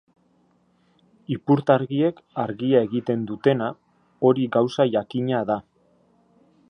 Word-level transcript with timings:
Ipurtargiek 1.35 2.23
argia 2.45 2.81
egiten 2.87 3.27
dutena, 3.33 3.69
hori 4.31 4.49
gauza 4.57 4.89
jakina 4.97 5.45
da. 5.53 5.61